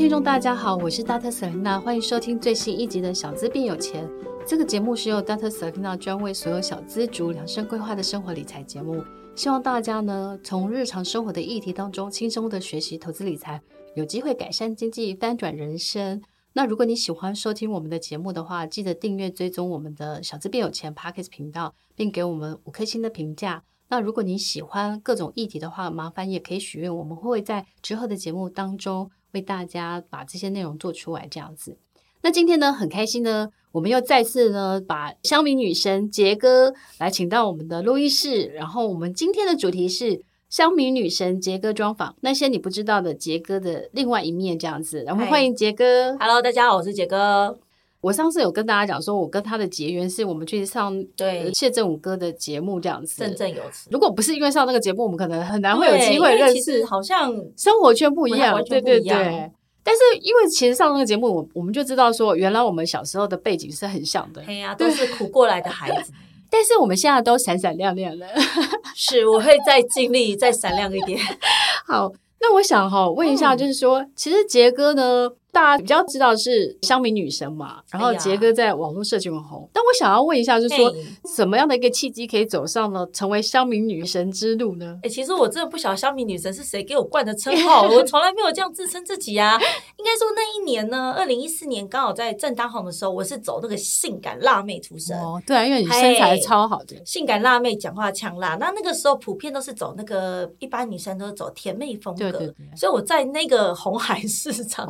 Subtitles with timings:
[0.00, 1.30] 听众大家好，我是 Dr.
[1.30, 4.08] Selena，欢迎收听最新一集的《小资变有钱》。
[4.46, 5.50] 这个节目是由 Dr.
[5.50, 9.04] Selena 专为所有小资族量身规划的生活理财节目，
[9.36, 13.60] 希望大家呢从日常生活的议题当中轻松的学习投资理财，
[13.94, 16.22] 有机会改善经济，翻转人生。
[16.54, 23.64] 那如果你喜欢收听我们的节目的话，记得订阅追踪我们的小资变有钱 Podcast 频道，并给我们五颗星的评价。
[23.90, 29.10] 那如果你喜欢各种议题的话，麻烦也可以许愿，我们会在之后的节目当中。
[29.32, 31.76] 为大家把这些内容做出来，这样子。
[32.22, 38.46] 那今天呢，很开心呢，我们又再次呢，把香米女神杰哥来请到我们的录音室。
[38.46, 45.02] 然后，我们今天的主题是香米女神杰哥专访，那些你不知道的杰哥的另外一面，这样子。
[45.04, 46.16] 然后欢迎杰哥。
[46.18, 47.58] Hello，大家好，我是杰哥。
[48.00, 53.90] 我上次有跟大家讲说，我跟他的结缘是我们去上对谢振武哥的节目这样子，振振有词。
[53.92, 56.82] 如果不是因为上那个节目，我们可能很难会有机会认识。
[56.86, 59.50] 好像生活圈不一样，对对对。
[59.82, 64.42] 但是因为其实上那个节目，我我们就知道说，原来我们小时候的背景是很像的。
[64.42, 66.12] 对呀，都是苦过来的孩子。
[66.50, 68.26] 但是我们现在都闪闪亮亮的。
[68.96, 71.18] 是，我会再尽力再闪亮一点。
[71.86, 72.10] 好，
[72.40, 75.30] 那我想哈问一下，就是说，其实杰哥呢？
[75.52, 79.68] 大家比较知道是乡民女神嘛，然后杰哥在网络社群很红。
[79.72, 80.92] 但我想要问一下，就是说
[81.34, 84.98] 什么样的一个契机可以走上了成为乡民女神之路呢？
[85.02, 89.58] 哎，其实我真的不晓得乡民女神是谁给我冠的称号， 我从来没有这样自称自己啊。
[89.96, 95.18] 应该说那一年呢，二零一四年刚好在正当红的时候，我是走那个性感辣妹出身。
[95.18, 98.54] 哦，对啊，因为你身材超好的，性感辣妹讲话呛辣。
[98.56, 104.88] 那那个时候普遍都是走那个一般女生都是走甜妹风格，对对对，所以我在那个红海市场。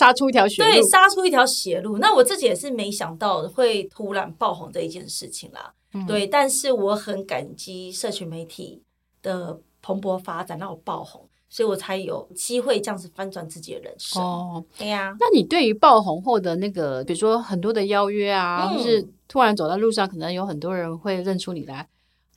[0.00, 1.98] 杀出一条血路，对，杀出一条血路。
[1.98, 5.74] 那我自己也是没想到会突然爆红这一件事情啦。
[5.92, 8.82] 嗯、对，但是我很感激社群媒体
[9.20, 14.22] 的蓬勃发展，让我爆红，所以我才有机会这样子翻转自己的人生。
[14.22, 15.16] 哦，对呀、啊。
[15.20, 21.86] 那你对于爆红后的那个，比如说很多的邀约啊，嗯、就是突然走在路上，可能有很多人会认出你来。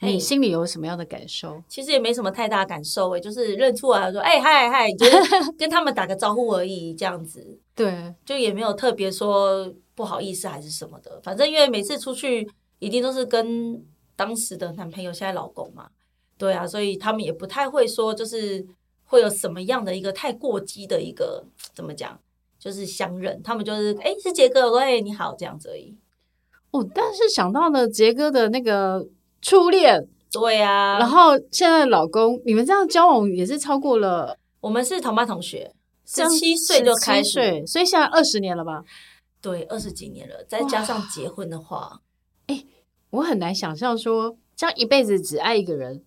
[0.03, 1.61] 你心里有什么样的感受？
[1.67, 7.59] 其实也没什么太大感受诶，就是认出来说，哎嗨嗨，就是 跟他们打个招呼而已，这样子。
[7.73, 11.19] 对，就也没有特别说不好意思还是什么的。
[11.23, 12.49] 反正因为每次出去，
[12.79, 13.83] 一定都是跟
[14.15, 15.89] 当时的男朋友，现在老公嘛。
[16.37, 18.65] 对啊，所以他们也不太会说，就是
[19.05, 22.19] 会有什么样的一个太过激的一个怎么讲，
[22.59, 23.41] 就是相认。
[23.43, 25.95] 他们就是哎是杰哥，我说哎你好这样子而已。
[26.71, 29.07] 哦，但是想到了杰哥的那个。
[29.43, 35.73] 初恋，对呀、啊，然后现在老公，你们这样交往也是超过了，我们是同班同学，
[36.05, 38.83] 十七岁就开始，所以现在二十年了吧？
[39.41, 41.99] 对，二十几年了，再加上结婚的话，
[42.47, 42.63] 哎，
[43.09, 46.01] 我很难想象说这样一辈子只爱一个人，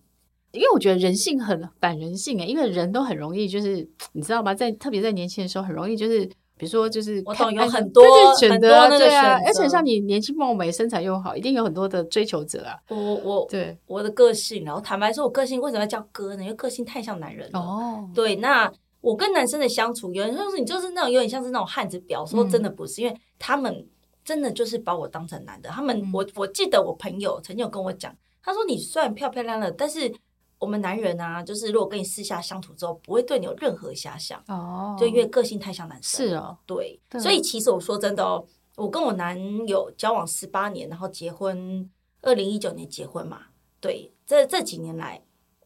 [0.51, 4.55] 因为我觉得人性很反人性哎，因为人都很容易就是你知道吗？
[4.55, 6.27] 在特别在年轻的时候，很容易就是。
[6.57, 8.03] 比如说，就是我懂有很多
[8.39, 12.75] 选择，对啊，而且像你年轻貌美、身材又好，一定有很多的追求者啊。
[12.89, 16.43] 我我对我的个性，然后坦白说，我个性为什么要叫哥呢？
[16.43, 17.59] 因为个性太像男人了。
[17.59, 23.87] 哦，对，那我跟男生的相处，有人说你就是那种有点像是那种汉子表，说真的不是，因为他们
[24.25, 25.69] 真的就是把我当成男的。
[25.69, 30.11] 他们，我我记得我朋友曾经有跟我讲，他说你虽然漂漂亮亮的，但是。
[30.59, 36.27] 我们男人啊，就是如果跟你私下相处之后，不会对你有任何遐想哦，就因为个性太像男生。
[36.27, 38.45] 是哦，对，对，所以其实我说真的哦，
[38.75, 39.37] 我跟我男
[39.67, 41.89] 友交往十八年，然后结婚，
[42.21, 43.41] 二零一九年结婚嘛。
[43.79, 45.23] 对，这这几年来，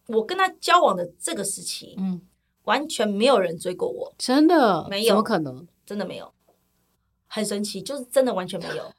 [0.08, 2.22] 我跟他交往的这个时期，嗯，
[2.64, 5.66] 完全没有人追过我，真的没有，怎么可能？
[5.86, 6.34] 真的没有，
[7.28, 8.92] 很神奇，就是真的完全没有。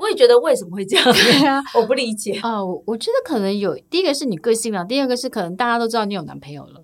[0.00, 1.04] 我也觉得为什么会这样？
[1.12, 2.40] 对啊，我不理解。
[2.42, 6.82] 哦，我觉得可能有第一个是你个性啊，第二个是可能大家都知道你有男朋友了。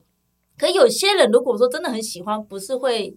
[0.59, 3.17] 可有些人如果说真的很喜欢，不是会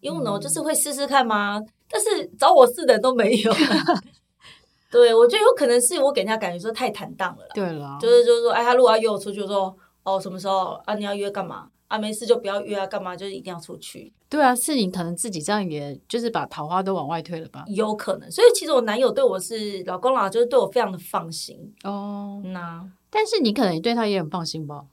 [0.00, 1.60] 用呢，就是会试试看吗？
[1.90, 3.52] 但是找我试的都没有。
[4.90, 7.50] 对，我觉得有可能是我给人家感觉说太坦荡了啦。
[7.54, 10.94] 对了，就是就是说，哎，他如果要约我出去，我说哦，什么时候啊？
[10.94, 11.68] 你要约干嘛？
[11.90, 13.16] 啊，没事就不要约啊，干嘛？
[13.16, 14.12] 就是一定要出去。
[14.28, 17.64] 对啊，是你可能自己这样，也就是把桃花都往外推了吧？
[17.66, 18.30] 有可能。
[18.30, 22.40] 所以其实我男友对我是老公啦，就是对我非常的放心哦。
[22.44, 24.84] 那但是你可能也对他也很放心吧？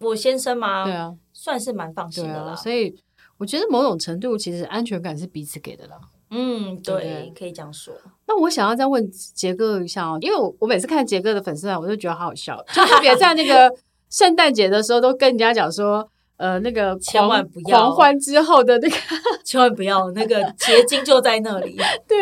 [0.00, 0.84] 我先生吗？
[0.84, 2.54] 对啊，算是蛮放心的啦。
[2.54, 2.94] 所以
[3.38, 5.98] 我觉得某种程度，其实安全感是彼此给的啦。
[6.28, 7.94] 嗯，对，对可以这样说。
[8.26, 13.72] 那我想要再问杰哥一下哦，因为我我每次看杰哥的粉丝啊，我就觉得好好笑，就特别在那个
[14.10, 16.06] 圣诞节的时候，都跟人家讲说，
[16.36, 18.96] 呃，那个千万不要狂欢之后的那个，
[19.44, 21.76] 千万不要那个结晶就在那里。
[22.06, 22.16] 对，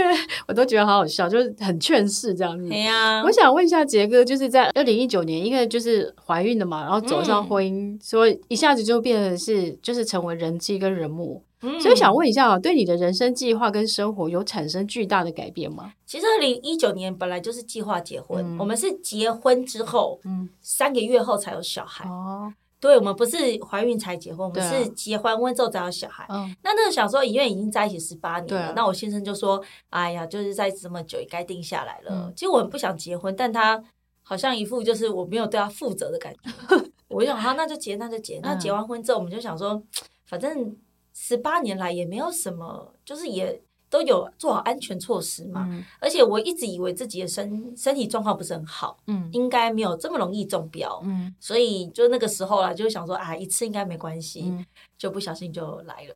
[0.46, 2.68] 我都觉得好好笑，就是很劝世这样子。
[2.68, 11.42] 对呀、啊，我想问一下杰哥，就是在二零一九年，因为就是怀孕了嘛，然后走上婚姻，所、嗯、以一下子就变成是就是成为人妻跟人母。
[11.80, 15.94] 所以想问一下啊，对你的人生计划跟生活有产生巨大的改变吗？
[16.04, 22.06] 其实二零一九年本来就是计划结婚，嗯、我们是结婚之后，嗯，三个月后才有小孩。
[22.06, 22.52] 哦，
[22.84, 26.26] 对，我们不是怀孕才结婚，我们是结婚婚之后才有小孩。
[26.28, 29.58] 嗯，那那个想说，因为已经在一起十八年了，那我先生就说
[29.88, 32.10] ：“哎呀，就是在这么久也该定下来了。
[32.10, 33.82] 嗯”其实我很不想结婚，但他
[34.22, 36.40] 好像一副就是我没有对他负责的感觉。
[37.08, 38.38] 我就想，好，那就结，那就结。
[38.42, 39.82] 那结完婚之后，我们就想说，
[40.26, 40.76] 反正。
[41.16, 43.62] 十八年来也没有什么，就是也
[43.94, 45.68] 都有做好安全措施嘛。
[45.70, 54.66] 嗯、而且我一直以为自己的身身体状况不是很好，嗯，应该没有这么容易中标，嗯，所以就那个时候啦，就想说啊，一次应该没关系，嗯、
[54.98, 56.14] 就不小心就来了。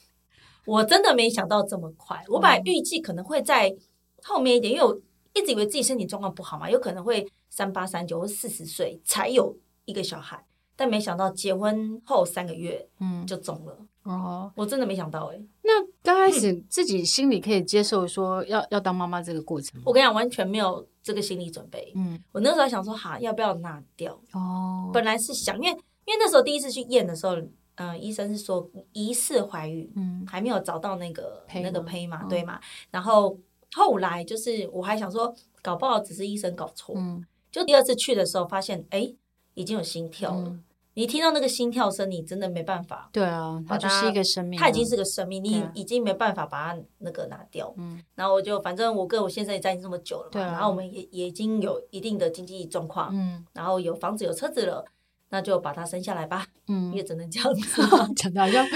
[0.66, 3.74] 我真的没想到这么快，我本来预计可能会在
[4.22, 5.00] 后面一点，因为我
[5.32, 10.44] 一直以为自己身体状况不好嘛，有可能会三八三九或四十岁才有一个小孩，
[10.76, 13.78] 但没想到结婚后三个月，嗯，就中了。
[14.06, 15.46] 哦，我真的没想到哎、欸。
[15.62, 15.72] 那
[16.02, 19.80] 刚开始自己心里可以接受说要要当妈妈这个过程？
[19.84, 21.92] 我跟你讲，完全没有这个心理准备。
[21.96, 24.12] 嗯，我那时候还想说，哈，要不要拿掉？
[24.32, 32.60] 哦，本来是想，因为因为那时候第一次去验的时候，嗯、呃，医生是说疑似怀孕，嗯，还没有找到那个那个胚嘛，对嘛？
[32.90, 33.36] 然后
[33.72, 36.94] 后来就是我还想说，搞不好只是医生搞错。
[36.96, 39.12] 嗯，就第二次去的时候，发现哎，
[39.54, 40.48] 已经有心跳了。
[40.48, 40.62] 嗯
[40.96, 43.10] 你听到那个心跳声，你真的没办法。
[43.12, 47.70] 对啊，它就是一个生命，它已经是个生命，你已经没办法把它那个拿掉。
[47.76, 54.82] 嗯，然后我就反正我跟我先生也在一起这么久了嘛，然后我们也也已经有一定的经济状况，嗯，然后有房子有车子了，
[55.28, 56.46] 那就把它生下来吧。
[56.68, 57.82] 嗯，也只能这样子，
[58.16, 58.66] 讲的好像，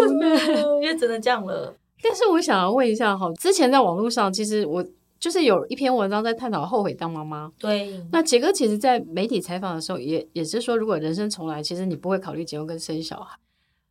[0.80, 1.74] 也只能这样了。
[2.02, 4.82] 但是我想要问一下哈，之前在网络上，其实我。
[5.20, 7.52] 就是有一篇文章在探讨后悔当妈妈。
[7.58, 13.38] 对，那杰哥其实，在媒体采访的时候也，也也是说，如果人生重来，其实你不会考虑结婚跟生小孩。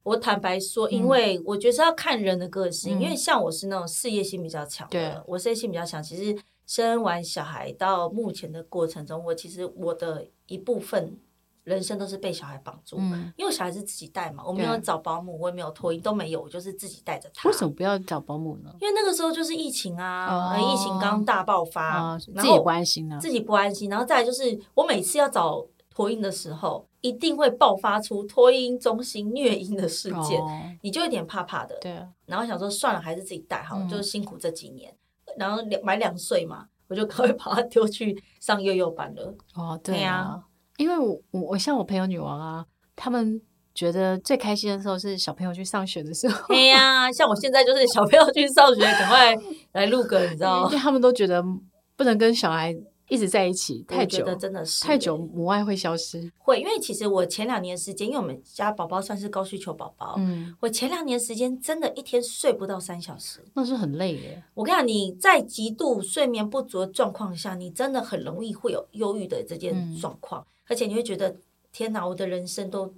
[0.03, 6.01] 我坦白说，因为我觉得是要看人的个性，嗯、因为像我是那种事业心比较强的，对我事业心比较强。
[6.01, 6.35] 其实
[6.65, 11.17] 生完小孩到目前的过程中，我其实我的一部分。
[11.63, 17.47] 人生都是被小孩绑住，嗯、因为小孩是自己带嘛，我没有找保姆，我也没有托婴，都没有，我就是自己带着他。
[17.47, 18.73] 为什么不要找保姆呢？
[18.81, 23.89] 因为那个时候就是疫情啊，哦、疫情刚大爆发，哦、自己不安心呢，自己不安心。
[23.89, 30.47] 然后再来就是，我每次要找托婴的时候，一定会爆发出托婴中心虐婴的事件，哦、
[30.81, 31.77] 你就有点怕怕的。
[31.81, 31.91] 对，
[32.25, 34.95] 然后想说算了，还是自己带好就是辛苦这几年。
[35.37, 39.35] 然后两满两岁嘛，我就可以把他丢去上幼幼班了。
[39.53, 40.41] 哦，对呀。
[40.79, 42.65] 因为我我我像我朋友女王啊，
[42.95, 43.39] 他们
[43.75, 46.47] 觉得最开心的时候是小朋友去上学的时候。
[46.47, 49.35] 对呀、啊，像我现在就是小朋友去上学，赶快
[49.73, 50.67] 来录个，你知道吗？
[50.69, 51.43] 因为他们都觉得
[51.97, 52.73] 不能跟小孩
[53.09, 56.31] 一直在一起太久，真的是太久，母爱会消失。
[56.37, 64.41] 会，因为其实我前两年时间，因为我们家宝宝算是高需求宝宝，嗯，我前两年时间真的一天睡不到三小时，那是很累耶。
[64.53, 70.41] 我跟你讲，你在极度睡眠不足的状况下，你真的很容易会有忧郁的这件状况。
[70.41, 71.35] 嗯而且你会觉得
[71.71, 72.93] 天哪，我的人生都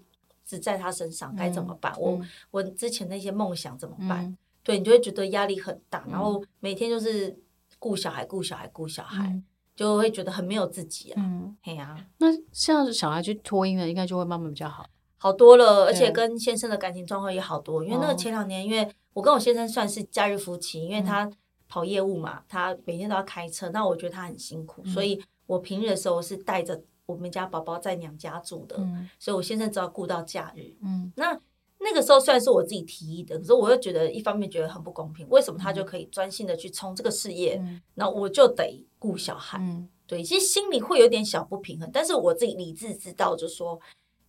[0.45, 1.93] 只在他身上，该怎么办？
[1.93, 4.25] 嗯、我我之前那些梦想怎么办？
[4.25, 7.33] 嗯、对，你就会觉得压力很大，嗯、然后每天就是
[7.79, 9.41] 顾小孩、顾小孩、顾小孩，嗯、
[9.75, 11.15] 就会觉得很没有自己啊。
[11.17, 14.85] 嗯，嘿呀、啊，那像小孩去托婴了，应该就会慢慢比较好，
[15.17, 15.85] 好多了。
[15.85, 21.29] 而且跟先生的感情状况也好多，因为那个前两年，因为我跟我先生算是假日夫妻，因为他
[21.67, 26.81] 跑业务嘛，他每天都要开车，那我觉得他很辛苦，嗯、所以我平日的时候是带着。
[27.07, 30.73] 我们家宝宝在娘家住的，嗯、所以我先生只要顾到假日。
[30.81, 31.37] 嗯，那
[31.83, 37.81] 那个时候虽然是我自己提议的，可是我又觉得一方面觉得很不公平，为什么他就可以专心的去冲这个事业，嗯、
[38.13, 39.57] 我就得顾小孩？
[39.59, 43.79] 嗯、对，其实心里会有点小不平衡，但是我自己理智知道，就是说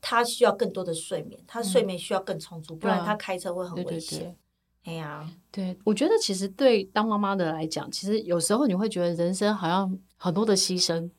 [0.01, 4.37] 他需要更多的睡眠，他睡眠需要更充足，嗯、不然他开车会很危险。
[4.85, 11.11] 哎呀，对，我觉得其实对当妈妈的来讲，其实有时候你会觉得人生好像很多的牺牲。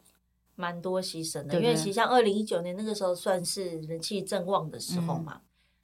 [0.55, 5.41] 蛮多牺牲的，因为其实像二零一九年那个时候算是人气正旺的时候嘛，嗯、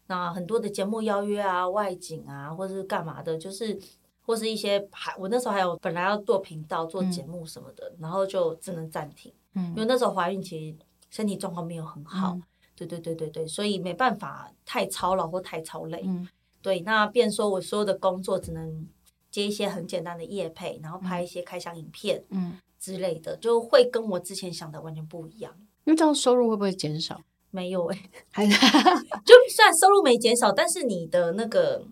[0.10, 3.80] 那很多的节目邀约啊、外景啊，或者是干嘛的，就是
[4.22, 10.78] 或是一些还我那时候还有本来要做频道、做节目什么的，嗯、然后就只能暂停，嗯，因为那时候怀孕，其实
[11.10, 12.44] 身体状况没有很好，嗯、
[12.75, 16.28] 对对对对对，所以没办法太操劳或太操累，嗯，
[16.62, 18.88] 对，那变说我所有的工作只能
[19.32, 22.50] 接一些很简单的业配，然后拍一些开箱影片，嗯。
[22.50, 27.20] 嗯之类的就会跟我之前想的完全不一样，因为这样收入会不会减少？
[27.51, 27.98] 没有 哎、
[28.34, 31.86] 欸，还就算收入没减少，但是你的那个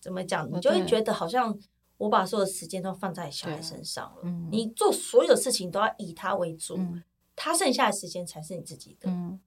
[0.00, 1.56] 怎么讲，你就会觉得好像
[1.98, 4.22] 我把所有的时间都放在小孩身上了。
[4.22, 7.02] 嗯、你做所有事情都要以他为主，嗯、
[7.34, 9.10] 他剩下的时间才是你自己的。
[9.10, 9.40] 嗯，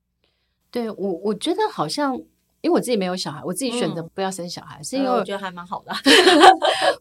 [0.72, 2.22] 对我我觉得好像。
[2.62, 5.94] 因为我自己没有小孩，我自己选择不要生小孩，嗯、是因为我觉得还蛮好的。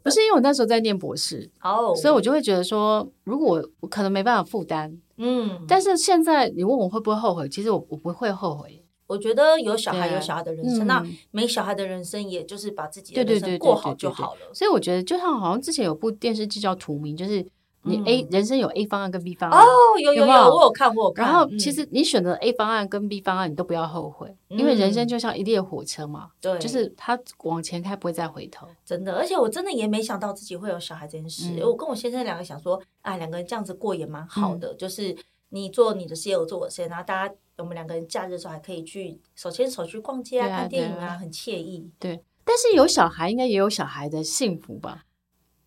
[0.02, 1.96] 不是因为我那时候在念博士 哦，oh.
[1.96, 8.82] 所以我就会觉得说，如果我可能没办法负担，嗯，但是现在你问我会不会后悔，其实我我不会后悔。
[9.06, 14.40] 我觉得有小孩有小孩的人生，嗯、那没小孩的人生，也就是把自己的人生过好就好了。
[14.52, 17.46] 所以我觉得，就像好像之前有部电视剧叫《图名》，就是。
[17.87, 19.66] 你 A 人生有 A 方案跟 B 方案哦，
[20.02, 21.12] 有有有，我有看过。
[21.14, 28.66] 然后其实你选择 A 方案跟 B 方案，你都不要后悔，因为人生就像一列火车嘛，对，就是它往前开不会再回头。
[28.85, 31.64] 真的，而且我真的也没想到自己会有小孩这件事。
[31.64, 35.16] 我跟我先生两个想说，啊，两个人这样子过也蛮好的，就是
[35.50, 41.90] 你做你的事业，我做我的事业，然后大家我们两个人假日的时候还可以去手牵手去逛街啊、看电影啊，很惬意。
[41.99, 45.05] 对，但是有小孩应该也有小孩的幸福吧。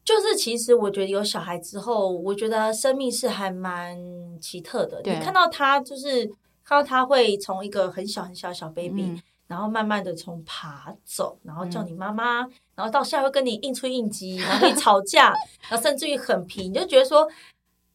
[0.09, 3.95] 就是其实我觉得有小孩之后，我觉得生命是还蛮
[4.41, 4.99] 奇特的。
[5.03, 6.25] 你看到他，就是
[6.63, 15.31] 看到他会从一个很小很小的小 baby，、嗯、然后慢慢的从爬走，然后叫你妈妈，嗯、然后到现在会跟你应出应激，然后吵架，
[15.69, 17.29] 然后甚至于很皮，你就觉得说，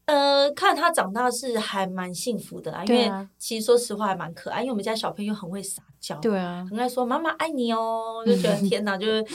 [0.05, 2.79] 呃，看他长大是还蛮幸福的啦。
[2.79, 9.27] 啊、因为其实说实话还蛮可爱，因为我们家小朋友很会撒娇，对啊，很爱说妈妈爱你哦，就觉得 天哪，就是。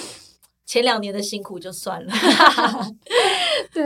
[0.70, 2.14] 前两年的辛苦就算了，
[3.74, 3.84] 对。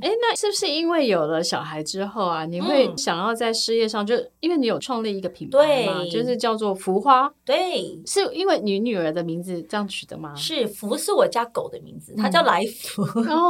[0.00, 10.34] 哎，那是不是因为有了小孩之后啊，你会想要在事业上，就因为你有创立一个品牌嘛，就是叫做福花，对，是因为你女儿的名字这样取的吗？
[10.36, 13.02] 是福是我家狗的名字，它叫来福。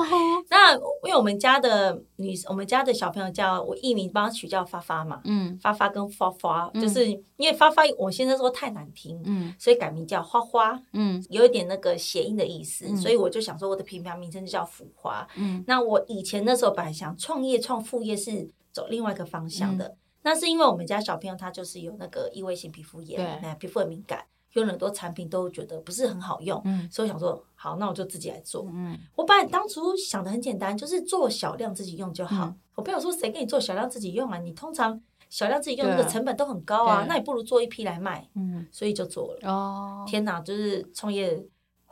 [0.49, 16.36] 那因为我们家的女，我们家的小朋友叫我艺名帮他取叫发发嘛，嗯，发发跟发发，就是因为发发我先生说太难听，嗯，所以改名叫花花，嗯，有一点那个谐音的意思，所以我就想说我的品牌名称就叫福花，嗯，那我以前。
[16.41, 32.47] 那时候本来想创业创副业是走另外一个方向的，嗯、那是因为我们家小朋友他就是有那个异位性皮肤炎，对，皮肤很敏感，用了很多产品都觉得不是很好用，嗯，所以我想说好，那我就自己来做，嗯，我本来当初想的很简单，就是做小量自己用就好。
[32.47, 34.39] 嗯、我朋友说谁给你做小量自己用啊？
[34.39, 39.51] 你通常小量自己用那个成本都很高啊，那你不如做一批来卖，嗯，所以就做了。
[39.51, 41.45] 哦，天哪，就是创业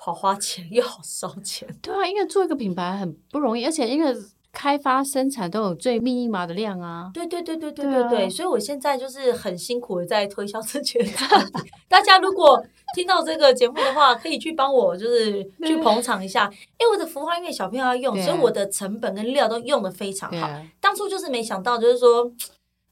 [0.04, 4.14] 好花钱又好烧钱， 对啊，因为做一个品牌很不容易，而且因为。
[4.56, 7.10] 开发生产都有最密码的量啊！
[7.12, 11.64] 对对对对对对对，所以我现在就是很辛苦的在推销自己的产品。
[11.88, 16.48] 大家如果听到这个节目的话，可以去帮我就是 去捧场一下。
[16.78, 20.48] 因为我的福花因为小朋友要用，所以我的成本跟料都用的非常好。
[20.80, 22.30] 当初就是没想到，就是说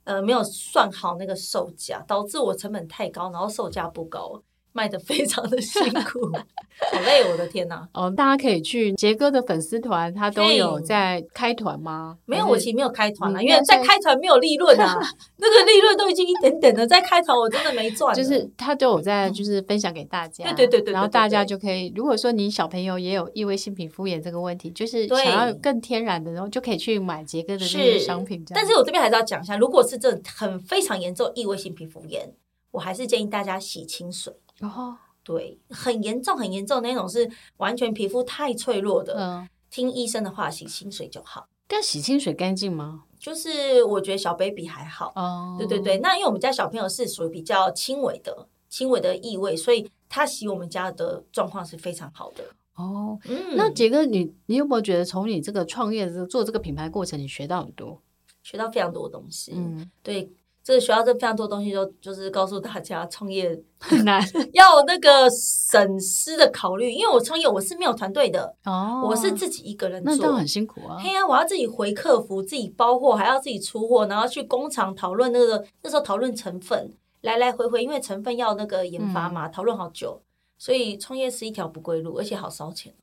[0.03, 4.43] 呃没有算好那个售价，导致我成本太高，然后售价不高。
[4.73, 6.21] 卖的非常的辛苦，
[6.91, 7.87] 好累，我的天呐！
[7.93, 12.17] 哦，大家可以去杰哥的粉丝团，他都有在开团吗？
[12.25, 14.99] 没有，我其实没有开团啊，因为在开团没有利润啊，
[15.37, 18.15] 那个利润都已经一点点的，在开团我真的没赚。
[18.17, 28.43] 就是他都有在，就是分享给大家，对对对对，然后大家就可以，如果说你小朋友也有异位性皮肤炎这个问题，就是想要更天然的，然后就可以去买杰哥的这些商品。
[28.55, 32.33] 但是我这边还是要讲一下，如果是这很非常严重异位性皮肤炎，
[32.71, 34.33] 我还是建议大家洗清水。
[34.63, 41.49] 哦，对，很严重，很严重那种是完全皮肤太脆弱的，嗯，听医生的话，洗清水就好。
[41.67, 43.05] 但洗清水干净吗？
[43.19, 45.99] 就是我觉得小 baby 还好，哦，对对对。
[45.99, 52.45] 那因为我们家小朋友是属于比较轻微的、轻微的异味，所以他洗我们家的状况是非常好的。
[52.75, 58.03] 哦，嗯，那杰哥，你你有没有觉得从你这个创业做这个品牌过程，你学到很多，
[58.43, 59.53] 学到非常多东西？
[59.55, 60.33] 嗯，对。
[60.65, 64.23] 这个学校这非常多东西，都就是告诉大家创业很难，
[64.55, 66.93] 要那个省思的考虑。
[66.93, 70.99] 因为我创业我是没有团队的，哦，我是自己一个人做，那都很辛苦啊。
[71.01, 76.93] 嘿呀，我要自己回客服，自己包货，还要自己出货，然后去工厂讨论那个那时候讨论成分，
[77.23, 80.23] 来来回回，因为成分要那个研发嘛，讨论好久，
[80.59, 82.95] 所以创业是一条不归路，而且好烧钱，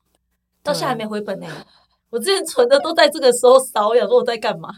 [0.63, 1.47] 到现在还没回本呢。
[2.09, 4.69] 我之前存的都在这个时候烧，我想说我在干嘛？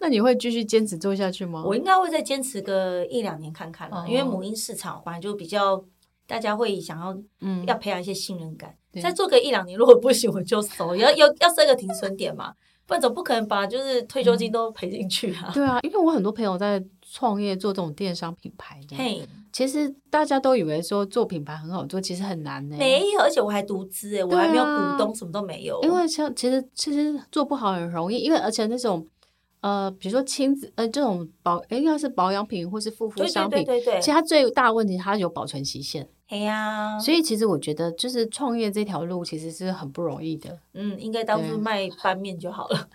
[0.00, 1.62] 那你会继续坚持做下去吗？
[1.66, 5.82] 我应该会再坚持个一两年看看了，哦、因为母婴市场反正就比较
[6.26, 8.74] 大家会想要，嗯，要培养一些信任感。
[8.92, 12.52] 嗯、再做个一两年，如果不行我就收，要要要设个停损点嘛，
[12.86, 15.54] 不然总不可能把就是退休金都赔进去啊、嗯。
[15.54, 22.76] 对啊，因为我很多朋友在创业做这种电商品牌，嘿，其实大家都以为说做品牌很好做，其实很难呢。
[22.78, 25.80] 没有，而且我还独资哎，我还没有股东，啊、什么都没有。
[25.82, 29.06] 因为像其实其实做不好很容易，因为而且那种。
[29.60, 36.08] 呃，比如说亲子呃这种保，应该是保养品或是护肤商品，对对对对，其实它最大的问题它有保存期限。
[36.28, 40.56] 哎呀，所以其实我觉得就是创业这条路其实是很不容易的。
[40.74, 42.88] 嗯，应该当初卖拌面就好了，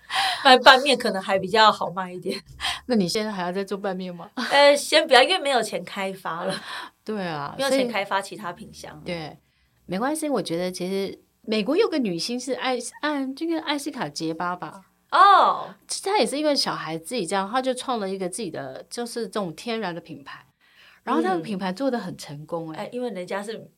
[0.43, 2.39] 卖拌面可能还比较好卖一点。
[2.88, 4.29] 那你现在还要再做拌面吗？
[4.51, 6.55] 呃，先不要，因为没有钱开发了。
[7.03, 9.00] 对啊，没有钱开发其他品相。
[9.03, 9.38] 对，
[9.85, 10.29] 没关系。
[10.29, 14.81] 我觉得其实美国有个女星是艾艾，这个艾斯卡杰巴吧。
[15.12, 15.69] 哦，
[16.03, 20.43] 她也是因为小孩自己这样，她就创了一个自己的，就是这种天然的品牌，
[21.03, 23.69] 然后那个品牌做的很成功哎、因为人家是，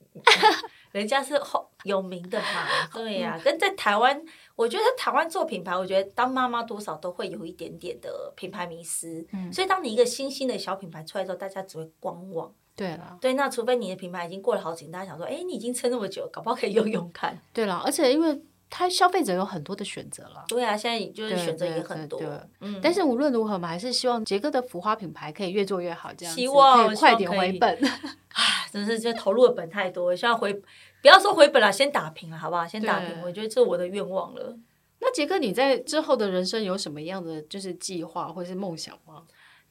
[0.94, 4.22] 人家是后有名的嘛，对呀、啊，跟在台湾，
[4.56, 18.42] 我觉得台湾做品牌，我觉得当妈妈多少都会有一点点的品牌迷失，嗯，所以当你一个新兴的小品牌出来之后，大家只会观望，对了，对，那除非你的品牌已经过了好几年，大家想说，哎，你已经撑那么久，搞不好可以用用看，对了，而且因为。
[18.70, 22.20] 他消费者有很多的选择了，对啊，现在就是选择也很多。
[22.60, 27.78] 嗯，但是无论如何，我们还是希望杰哥的浮花品牌可以越做越好，这样希望可以快点回本。
[28.34, 32.68] 唉，真是这投入的本太多，希望回不要说回本了，先打平了，好不好？
[32.68, 34.58] 先打平，我觉得这是我的愿望了。
[35.00, 39.24] 那杰哥，你在之后的人生有什么样的就是计划或是梦想吗？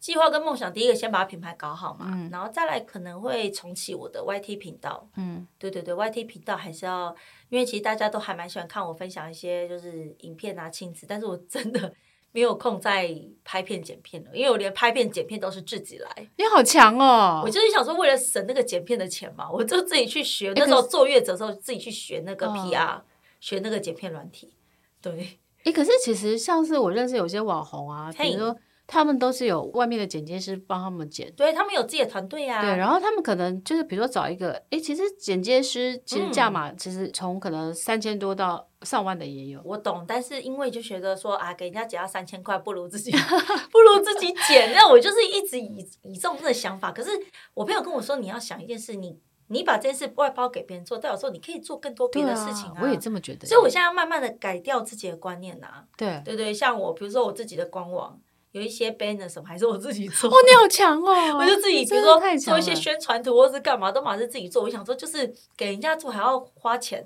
[0.05, 5.09] 计划跟梦想，第一个先把品牌搞好嘛，嗯、然后再来可能会重启我的 YT 频道。
[5.17, 7.17] 嗯，对对对，YT 频道还是要，
[7.49, 11.91] 因为其实大家都还蛮喜欢看我分享一些就是影片啊、亲子，但是我真的
[12.33, 16.11] 没有空再拍片剪片了，因为我连拍片剪片都是自己来。
[16.37, 17.41] 你好强哦！
[17.43, 20.53] 我就是想说，为了省那个剪片的钱嘛，我就自己去学。
[20.55, 23.03] 那时候坐月子的时候，自己去学那个 PR，、哦、
[23.41, 24.53] 学那个剪片软体。
[25.01, 28.55] 对，诶，可是其实像是我认识有些网红啊，比如说。
[28.87, 32.61] 他们都是有外面的剪接师帮他们剪，对，他们有自己的团队呀。
[32.61, 39.61] 对，然后他们可能就是比如说找一个，哎，其实剪接师其实价码其实从可能三千多到上万的也有。
[39.65, 43.11] 我懂，但是因为就觉得说啊，给人家剪要三千块，不如自己
[43.73, 44.75] 不如自己剪。
[44.75, 46.93] 那我就是一直以以这种的想法。
[46.93, 47.11] 可是
[47.55, 49.19] 我朋友跟我说，你要想一件事，你
[49.49, 52.81] 你把这件事外包给别人做，代表说你可以做更多别的事情啊。
[52.83, 53.47] 我也这么觉得。
[53.47, 55.85] 所以我现在要慢慢的改掉自己的观念呐。
[55.97, 58.21] 对对对，像我比如说我自己的官网。
[58.55, 60.31] 有一些 banner 什么还是我自己做。
[60.31, 61.13] 哦，你好强哦！
[61.37, 64.63] 我就自己，比如说做一些宣传图或是干嘛，都马是自己做。
[64.63, 67.05] 我想说，就是给人家做还要花钱，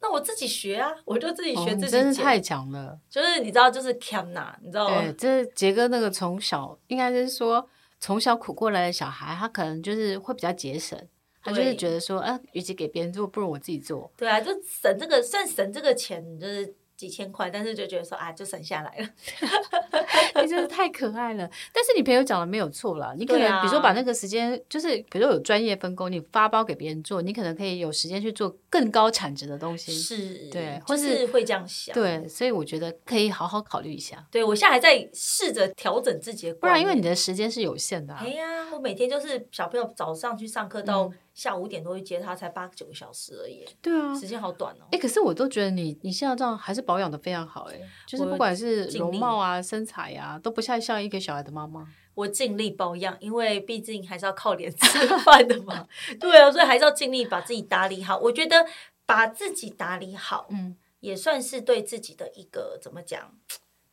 [0.00, 1.88] 那我自己学啊，我就自己学自己。
[1.92, 2.98] 真是太强了！
[3.08, 5.00] 就是你知道，就是 camna，，你知道吗？
[5.00, 7.64] 对，就是杰哥那个从小应该是说
[8.00, 10.98] 从小苦过来的小孩，他可能就是会比较节省，
[11.44, 14.10] 他就是觉得说，啊，与其给别人做，不如我自己做。
[14.16, 16.74] 对啊，就省这个，算省这个钱，就是。
[17.02, 19.08] 几千块，但是就觉得说啊，就省下来了。
[20.40, 21.50] 你 真的太可爱了。
[21.72, 29.92] 但是你朋友讲的没有错啦，你可能比如说把那个时间，就是比如说有专业分工，你发包给别人做，你可能可以有时间去做更高产值的东西。
[29.92, 31.92] 是，对，或是会这样想。
[31.92, 34.24] 对，所以我觉得可以好好考虑一下。
[34.30, 38.14] 对，我现在还在试着调整自己的，不然因为你的时间是有限的。
[38.14, 41.12] 哎呀，我每天就是小朋友早上去上课到。
[41.34, 43.64] 下午五点多去接他，才八九个小时而已。
[43.80, 44.84] 对啊，时间好短哦。
[44.86, 51.88] 哎、欸，可是我都觉得你你现在这样还是保养的非常好哎，就是不管是容貌啊、身材啊，都不太像一个小孩的妈妈。
[52.14, 55.88] 我尽力保养，因为毕竟还是要靠脸吃饭的嘛。
[56.20, 58.18] 对啊，所以还是要尽力把自己打理好。
[58.18, 58.66] 我觉得
[59.06, 63.34] 把自己打理好，嗯，也算是对自己的一个怎么讲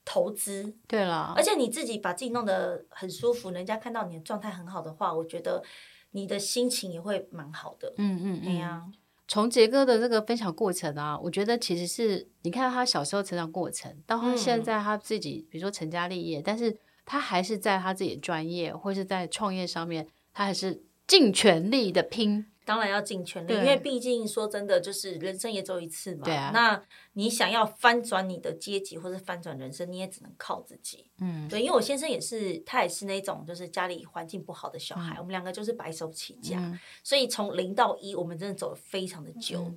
[0.04, 0.73] 投资。
[0.86, 5.63] 对了，而且你自己把自己弄得很舒服，人家看到你的状态很好的话，我觉得。
[6.12, 8.86] 你的心情也会蛮好的，嗯嗯嗯呀。
[9.28, 22.48] 从杰哥的这个分享过程啊，我觉得其实是你看他小时候成长过程，到他现在他自己，比如说成家立业，但是他还是在他自己的专业或是在创业上面，他还是尽全力的拼。
[22.69, 26.21] 当然要尽全力，因为毕竟说真的，就是人生也只有一次嘛。
[26.23, 26.51] 对啊。
[26.53, 26.79] 那
[27.13, 31.10] 你想要翻转你的阶级或者翻转人生，你也只能靠自己。
[31.19, 31.47] 嗯。
[31.49, 39.73] 对，因为我先生也是，他也是那种就是家里环境不好的小孩，嗯、我们两个就是白手起家，嗯、所以从零到一，我们真的走了非常的久。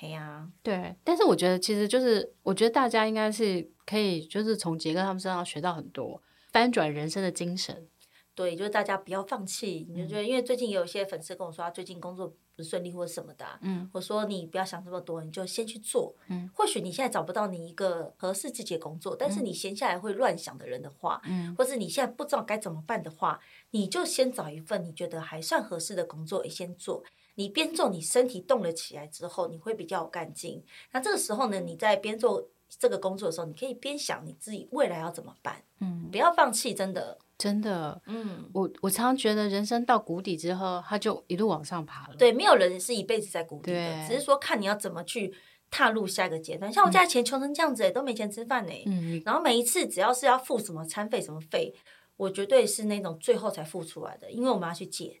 [0.00, 0.96] 哎呀、对。
[1.04, 7.86] 但是我觉得，其实就是我觉得大家应该是可以，就是从杰哥他们身上学到很多翻转人生的精神。
[8.34, 9.86] 对，就是大家不要放弃。
[9.90, 16.14] 你就觉得，因为最近也有一些粉丝跟我说，他最近工作不顺利或者什么的，嗯，我说你不要想这么多，你就先去做。
[16.28, 23.38] 嗯，或许你现在找不到你一个合适自己的工作，但是你闲下来会乱想的人的话，嗯，或是你现在不知道该怎么办的话，
[23.70, 27.04] 你就先找一份你觉得还算合适的工作，也先做。
[27.34, 30.62] 你边做，你身体动了起来之后，你会比较有干劲。
[30.92, 35.62] 那这个时候呢，你在边做这个工作的时候，你可以边想你自己未来要怎么办。
[35.80, 37.18] 嗯，不要放弃，真的。
[37.42, 42.14] 真的，嗯，我我常常觉得人生到谷底之后，他就一路往上爬了。
[42.16, 45.34] 对，没有人是一辈子在谷底的，只是说看你要怎么去
[45.68, 46.72] 踏入下一个阶段。
[46.72, 48.72] 像我家钱穷成这样子，都没钱吃饭呢。
[48.86, 51.74] 嗯，然后每一次只要是要付什么餐费、什么费，
[52.16, 55.20] 我绝对是那种最后才付出来的，因为我们要去借。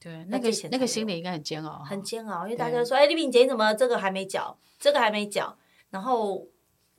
[0.00, 5.58] 对，那个那个心里应该很煎熬，很煎熬，因为大家说：“哎，丽萍姐，你怎么这个还没缴，这个还没缴？”
[5.90, 6.46] 然后。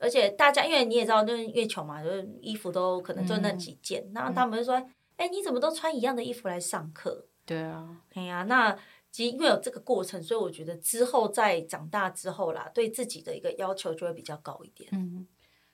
[0.00, 4.10] 而且大家，因为你也知道，就是越穷嘛，就是衣服都可能就那几件。
[4.14, 4.74] 然后他们就说
[5.16, 8.74] ：“哎，你怎么都穿一样的衣服来上课？”对啊，哎呀，那
[9.12, 14.88] 其实因为有这个过程，所以我觉得之后在长大之后啦，对自己的一个要求就会比较高一点。
[14.92, 15.26] 嗯，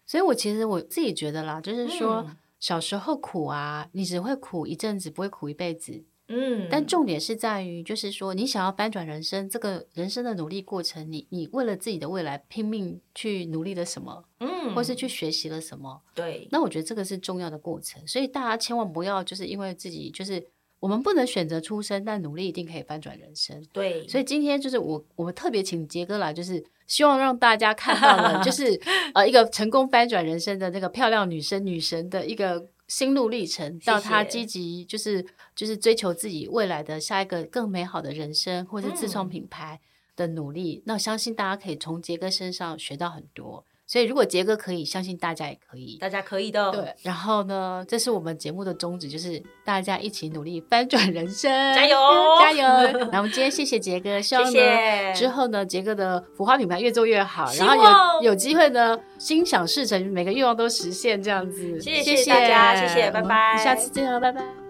[0.04, 2.26] 所以我其实我自己觉得啦，就是说
[2.58, 6.02] 小时候苦啊，你只会苦一阵子，不会苦一辈子。
[6.28, 20.44] 嗯，但重点是在于，就是说，你想要翻转人生，这个人生的努力过程，你你为了自己的未来拼命去努力了什么，嗯，或是去学习了什么，对，那我觉得这个是重要的过程，所以大家千万不要就是因为自己就是
[20.80, 28.80] 我们不能选择出生，但努力一定可以翻转人生，对，所以今天就是我我们特别请杰哥来，就是希望让大家看到了，就是
[29.14, 32.66] 呃一个成功翻转人生的那个漂亮女生女神的一个。
[32.88, 39.80] 心路历程，到他积极就是就是追求自己未来的下一个更美好的人生，或是自创品牌
[40.14, 40.76] 的努力。
[40.76, 43.64] 嗯、那我相信大家可以从杰哥身上学到很多。
[43.86, 46.70] 所以如果杰哥可以，相信大家也可以，大家可以的。
[46.72, 51.96] 对，然后呢，这是我们节目的宗旨，就是大家一起努力翻转人生， 加油
[52.40, 52.66] 加油！
[53.12, 57.76] 那我们今天谢谢杰哥，希望呢谢谢之后呢，杰哥的浮花品牌越做越好，然后
[58.22, 61.80] 有有机会呢，心想事成，每个愿望都实现，这样子。
[61.80, 64.65] 谢谢大家，谢谢，拜拜，下次见了，拜拜。